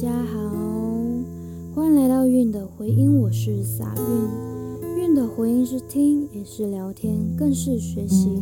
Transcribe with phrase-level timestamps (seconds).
[0.00, 0.38] 大家好，
[1.74, 4.96] 欢迎来到韵的回音，我是撒韵。
[4.96, 8.40] 韵的回音是听，也是聊天，更是学习。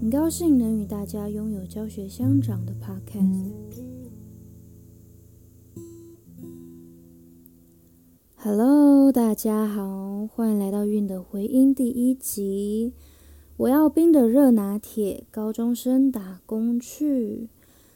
[0.00, 3.50] 很高兴能与大家拥有教学相长的 Podcast。
[8.36, 12.92] Hello，大家好，欢迎来到韵的回音第一集。
[13.56, 17.48] 我要冰的热拿铁，高中生打工去。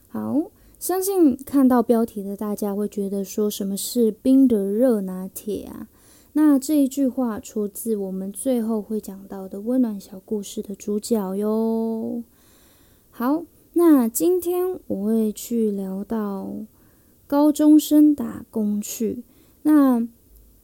[0.08, 0.50] 好。
[0.79, 5.89] 相信看到标题的大家会觉得说什么是冰的热拿铁啊？
[6.34, 12.22] 那这一句话出自我们最后会讲到的温暖小故事的主角哟。
[13.11, 16.54] 好，那今天我会去聊到
[17.26, 19.25] 高中生打工去，
[19.62, 20.06] 那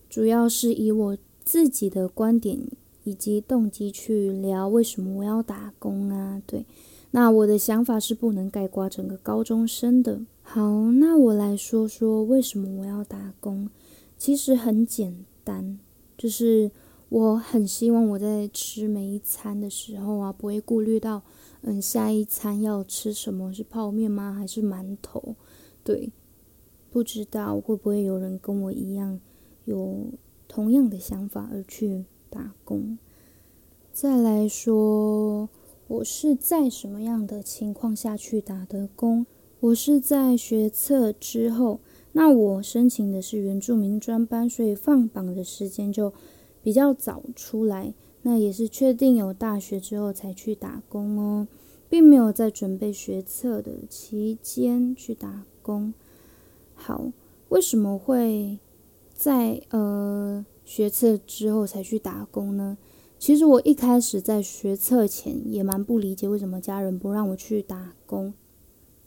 [0.09, 2.61] 主要是以我自己的观点
[3.03, 6.41] 以及动机去聊为什么我要打工啊？
[6.47, 6.65] 对。
[7.17, 10.23] 那我的想法是不能盖刮整个高中生的。
[10.43, 13.71] 好，那我来说说为什么我要打工。
[14.19, 15.79] 其实很简单，
[16.19, 16.73] 就是
[17.11, 21.23] 我很希望我在吃每一餐的时候啊，不会顾虑到，
[21.63, 24.33] 嗯，下一餐要吃什么是泡面吗？
[24.33, 25.37] 还是馒头？
[25.85, 26.11] 对，
[26.91, 29.21] 不知道会不会有人跟我一样
[29.67, 30.07] 有
[30.49, 32.99] 同样的想法而去打工。
[33.93, 35.49] 再来说。
[35.87, 39.27] 我是在什么样的情况下去打的工？
[39.61, 41.81] 我是在学测之后，
[42.13, 46.13] 那我申请的是原住民专班，所以放榜的时间就
[46.63, 47.93] 比较早出来。
[48.23, 51.47] 那也是确定有大学之后才去打工哦，
[51.91, 55.93] 并没有在准备学测的期间去打工。
[56.75, 57.13] 好，
[57.51, 58.59] 为什么会
[59.13, 62.79] 在呃学测之后才去打工呢？
[63.25, 68.35] 其实我一开始在学测前也蛮不理解为什么家人不让我去打工，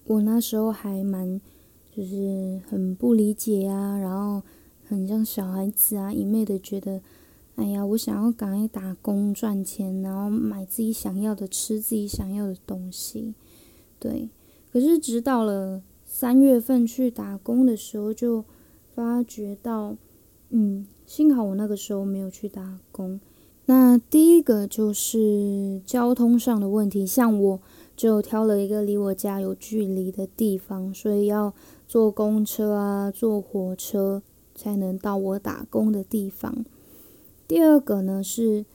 [0.06, 1.40] 我那时候还蛮
[1.96, 4.42] 就是很不理解啊，然后
[4.88, 7.00] 很像小孩子啊一昧的觉得，
[7.58, 13.36] 哎呀，我想要赶快打工赚钱，然后买自己想要的，吃自己想要的东西，
[14.00, 14.32] 对。
[14.74, 18.44] 可是直到了三月份去打工的时候，就
[18.96, 19.96] 发觉到，
[20.50, 23.20] 嗯，幸好我那个时候没有去打工。
[23.70, 27.60] 那第一个就是交通上的问题，像我
[27.98, 31.54] 就挑了一个离我家有距离的地方，所以要
[31.86, 34.24] 坐公车啊，坐火车
[34.56, 36.64] 才能到我打工的地方。
[37.46, 38.66] 第二个呢是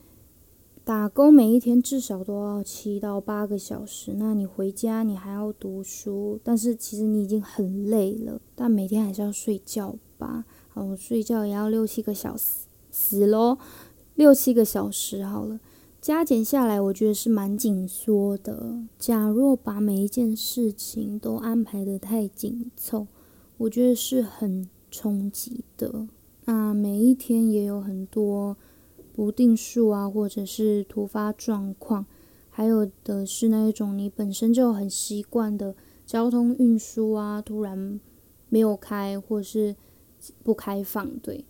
[0.85, 10.45] 打工每一天至少都要七到八个小时，那你回家你还要读书，但是其实你已经很累了，但每天还是要睡觉吧？
[10.75, 13.57] 哦，睡觉也要六七个小时，死喽！
[14.23, 15.59] 六七个小时好了，
[16.01, 18.79] 加减下来，我觉得是蛮紧缩的。
[18.97, 23.09] 假若把每一件事情都安排的太紧凑，
[23.57, 26.07] 我觉得是很冲击的。
[26.45, 28.57] 那每一天也有很多
[29.13, 32.07] 不定数啊，或者是突发状况，
[32.49, 35.75] 还有的是那一种你本身就很习惯的
[36.07, 37.99] 交通运输啊，突然
[38.49, 39.75] 没有开或是
[40.45, 41.45] 不开放，对。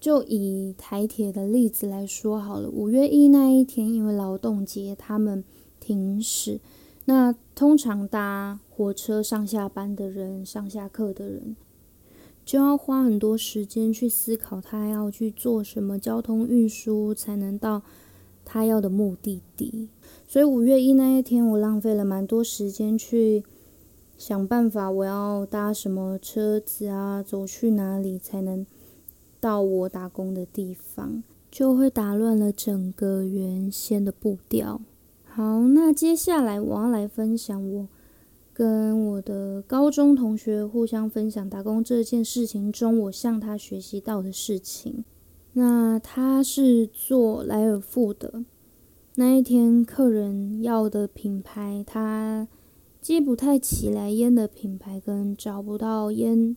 [0.00, 5.44] 就以台铁的例子来说好了，五月一那一天，因为劳动节，他们
[5.78, 6.58] 停驶。
[7.04, 11.54] 那通常搭火车上下班的人、上下课的人，
[12.46, 17.82] 就要花很多时间去思考他要去做什么交通运输才能到
[18.42, 19.90] 他要的目的地。
[20.26, 23.44] 所以五月一那一天，我浪费了蛮多时间去
[24.16, 28.64] 想办法，我要搭什么车子啊，走去哪里才能。
[29.40, 34.82] 到我打工的地方，就会打乱了整个原先的步调。
[35.24, 37.88] 好，那接下来我要来分享我
[38.52, 45.04] 跟我的高中同学互相分享打工这件事情中，我向他学习到的事情。
[45.54, 48.44] 那他是做莱尔富的，
[49.14, 52.46] 那一天客人要的品牌，他
[53.00, 56.54] 接不太起来烟的品牌，跟找不到烟，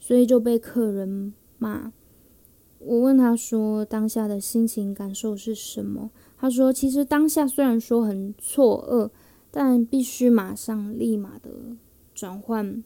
[0.00, 1.34] 所以就被客人。
[1.58, 1.92] 骂
[2.84, 6.10] 我问他说当下的心情感受是什么？
[6.36, 9.10] 他说其实当下虽然说很错愕，
[9.50, 11.50] 但必须马上立马的
[12.12, 12.82] 转换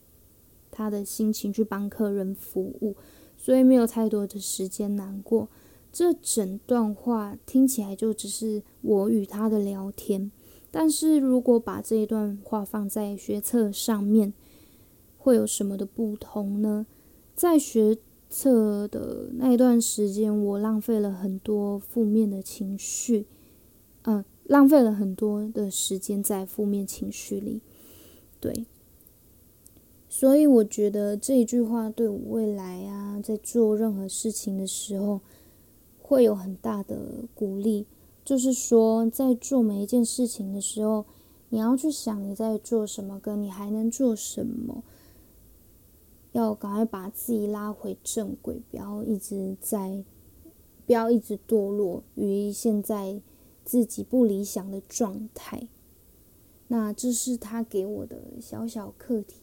[0.69, 2.95] 他的心情去帮客人服务，
[3.35, 5.49] 所以没有太多的时间难过。
[5.91, 10.31] 这整段话听起来就只是我与他的聊天，
[10.69, 14.31] 但是如果把这一段话放在学测上面，
[15.17, 16.85] 会有什么的不同呢？
[17.33, 17.97] 在学。
[18.29, 23.25] 测的那一段时间，我浪费了很多负面的情绪，
[24.03, 27.61] 嗯，浪费了很多的时间在负面情绪里。
[28.39, 28.65] 对，
[30.09, 35.21] 所以我觉得这一句话对我未来啊，在做任何事情的时候，
[36.01, 36.97] 会有很大的
[37.33, 37.85] 鼓励。
[38.23, 41.05] 就是说，在做每一件事情的时候，
[41.47, 44.83] 你要去想你在做什么，跟你还能做什么，
[46.39, 50.03] 要赶快把自己拉回正轨，不要一直在，
[50.85, 53.21] 不要一直堕落于现在
[53.63, 55.67] 自己不理想的状态。
[56.67, 59.37] 那这是他给我的小小课题。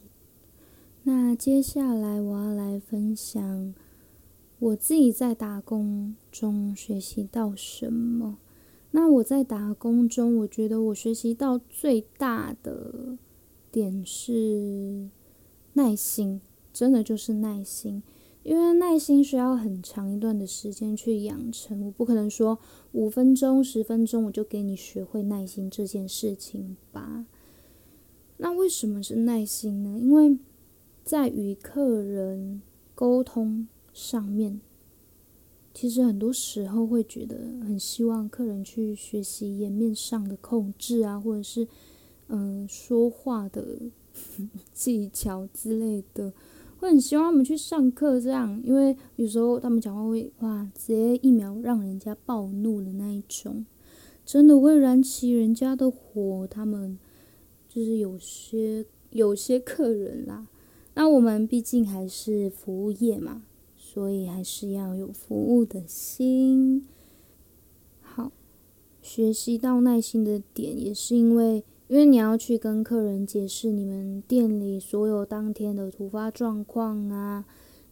[1.04, 3.74] 那接下来我要来分享
[4.58, 8.38] 我自己在打工中学习到什么。
[8.92, 13.18] 那我在打工中，我觉得我学习到最大的
[13.72, 15.08] 点是
[15.72, 16.40] 耐心，
[16.74, 18.02] 真的就是耐心。
[18.42, 22.58] 因为耐心需要很长一段的时间去养成，我不可能说
[22.92, 27.24] 五分钟、十分钟我就给你学会耐心这件事情吧。
[28.36, 29.98] 那为什么是耐心呢？
[29.98, 30.36] 因为
[31.02, 32.60] 在与客人
[32.94, 34.60] 沟通上面，
[35.72, 41.66] 其实很多时候会觉得很希望客人去学习颜面上的控制啊，或者是
[42.28, 43.78] 嗯说话的
[44.74, 46.32] 技巧之类的，
[46.84, 53.64] 会很希望他们去上课这样，因为有时候他们讲话会哇，直接一秒让人家暴怒的那一种，
[54.26, 56.46] 真的会燃起人家的火。
[56.46, 56.98] 他们
[57.66, 60.46] 就是有些有些客人啦。
[60.92, 63.44] 那我们毕竟还是服务业嘛，
[63.78, 66.86] 所以还是要有服务的心。
[68.02, 68.30] 好，
[69.00, 71.64] 学习到耐心的点，也是因为，
[71.94, 77.44] 因为你要去跟客人解释你们店里所有当天的突发状况啊，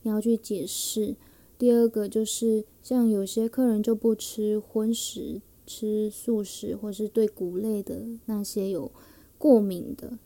[0.03, 1.15] 你要去解释。
[1.57, 8.91] 第二个就是，像有些客人就不吃荤食，吃素食，或是对谷类的那些有
[9.39, 10.19] 过敏的，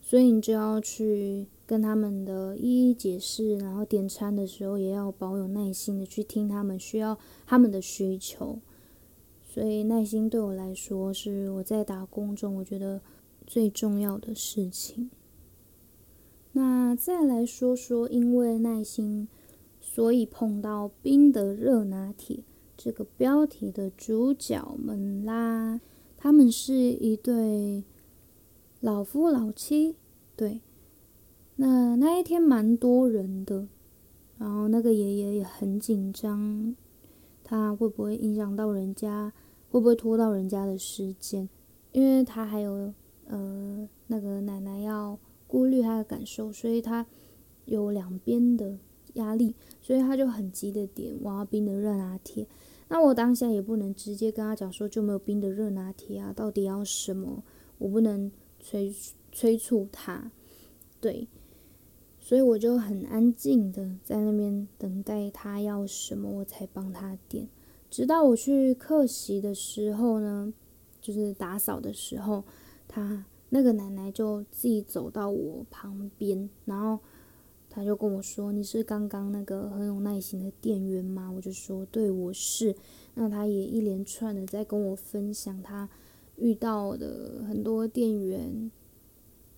[0.00, 1.48] 所以你就要去。
[1.66, 8.58] 跟他们的一一解释，然后点餐的时候也要保有耐心的去听他们需要他们的需求，
[9.48, 13.00] 所以耐心对我来说是我在打工中我觉得
[13.46, 15.10] 最重要的事情。
[16.52, 19.28] 那再来说说，因为耐心，
[19.80, 22.44] 所以碰到冰的热拿铁
[22.76, 25.80] 这个标题的主角们啦，
[26.16, 27.84] 他们是一对
[28.80, 29.96] 老夫老妻，
[30.36, 30.60] 对。
[31.56, 33.68] 那那一天蛮多人的，
[34.38, 36.74] 然后那个爷爷也很紧张，
[37.44, 39.32] 他会不会影响到人家，
[39.70, 41.48] 会不会拖到人家的时间？
[41.92, 42.92] 因为他还有
[43.34, 47.04] 呃那个奶奶要顾虑他的感受，所以他
[47.64, 48.78] 有两边的
[49.14, 52.46] 压力，所以他就很急的点我要冰的热拿铁。
[52.88, 57.42] 那我当下也不能直接跟他讲说就没有冰的热拿铁啊，到底要什么？
[57.78, 58.94] 我不能催
[59.32, 60.30] 催促他，
[61.00, 61.26] 对。
[62.20, 67.48] 所以我就很安静的在那边等待他要什么，我才帮他点。
[67.90, 70.52] 直到我去客席的时候呢，
[71.02, 72.42] 就是打扫的时候，
[72.94, 77.00] 他那个奶奶就自己走到我旁边，然后
[77.68, 82.72] 他就跟我说：“你是刚刚那个很有耐心的店员吗？”我就说：“对，我是。”
[83.14, 85.88] 那他也一连串的在跟我分享他
[86.36, 88.70] 遇到的很多店员。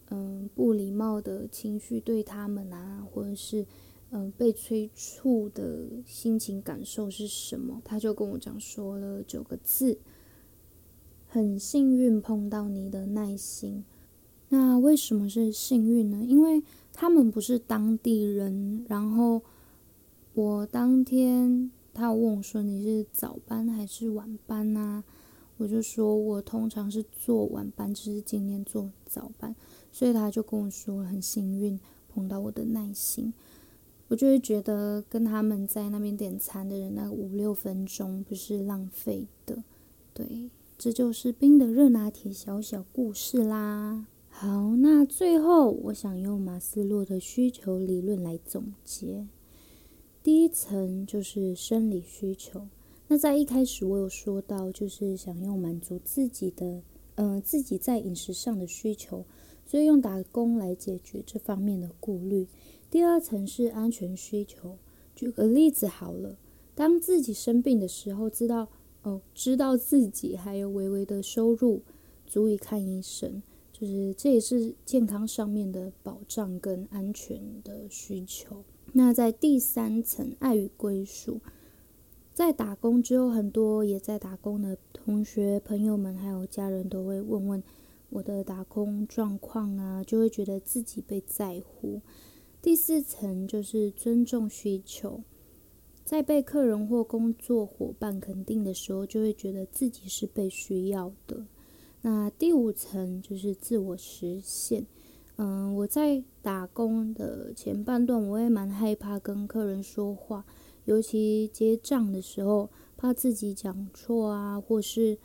[0.09, 3.67] 嗯，不礼貌的情绪对他们啊，或者是
[4.11, 7.83] 嗯被催促的心情感受是什么？
[7.85, 9.99] 他就跟我讲说了九个字：
[11.37, 13.85] 很幸运碰到你的耐心。
[14.49, 16.25] 那为什么是幸运呢？
[16.25, 16.63] 因为
[16.95, 18.87] 他们不是当地人。
[18.89, 19.43] 然后
[20.33, 25.05] 我当天他问我说：“你是早班还是晚班啊？”
[25.59, 29.55] 我就说我通常是做晚班，只是今天做早班。
[29.93, 31.79] 所以他就跟我说很幸运
[32.09, 33.35] 碰到我的耐心，
[34.09, 39.63] 我就会觉得跟他们在那边点餐的人那五六分钟不是浪费的。
[40.15, 44.07] 对，这就是冰的热拿铁小小故事啦。
[44.29, 49.27] 好，那最后我想用马斯洛的需求理论来总结。
[50.23, 52.69] 第一层就是生理需求，
[53.09, 56.83] 那在一开始我有说到，就是想用满足自己的，
[57.15, 59.25] 嗯，自己在饮食上的需求。
[59.65, 62.47] 所以用打工来解决这方面的顾虑。
[62.91, 64.77] 第二层是安全需求。
[65.15, 66.37] 举个例子好了，
[66.75, 68.69] 当自己生病的时候，知道
[69.07, 71.83] 哦，知道自己还有微微的收入，
[72.27, 73.41] 足以看医生，
[73.73, 78.65] 就是这也是健康上面的保障跟安全的需求。
[78.95, 81.41] 那在第三层，爱与归属，
[82.35, 87.63] 在打工之后，很多也在打工的同学、朋友们还有家人都会问问。
[88.11, 92.01] 我的打工状况啊，就会觉得自己被在乎。
[92.61, 95.23] 第四层就是尊重需求，
[96.07, 101.45] 在被客人或工作伙伴肯定的时候，就会觉得自己是被需要的。
[102.03, 104.87] 那第五层就是自我实现。
[105.35, 110.45] 嗯，我在打工的前半段，我也蛮害怕跟客人说话，
[110.85, 115.19] 尤其结账的时候，怕自己讲错啊，或是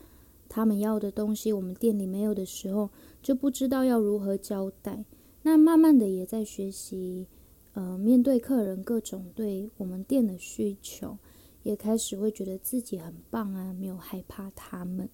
[0.49, 2.89] 他们要的东西我们店里没有的时候，
[3.21, 5.05] 就不知道要如何交代。
[5.43, 7.27] 那慢慢的也在学习，
[7.73, 11.17] 呃，面对客人各种对我们店的需求，
[11.63, 15.07] 也开始会觉得自己很棒啊，没有害怕他们。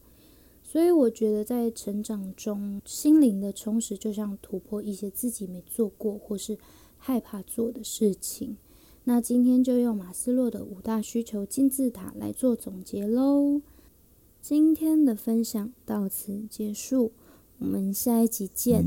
[0.63, 6.57] 所以我觉得，在成长中，心灵的充实就像突破一些自己没做过或是
[6.97, 8.57] 害怕做的事情。
[9.05, 13.61] 那今天就用马斯洛的五大需求金字塔来做总结喽。
[14.41, 17.13] 今天的分享到此结束，
[17.59, 18.83] 我们下一集见，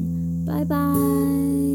[0.47, 1.70] 拜拜。